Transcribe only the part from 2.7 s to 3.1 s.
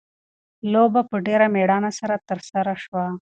شوه.